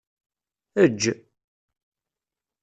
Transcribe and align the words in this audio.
Eǧǧ. 0.83 1.03